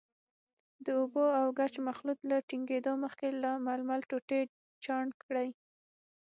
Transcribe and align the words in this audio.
د 0.85 0.87
اوبو 0.99 1.25
او 1.39 1.47
ګچ 1.59 1.73
مخلوط 1.87 2.19
له 2.29 2.37
ټینګېدو 2.49 2.93
مخکې 3.03 3.27
له 3.43 3.51
ململ 3.65 4.01
ټوټې 4.09 4.41
چاڼ 4.83 5.05
کړئ. 5.23 5.49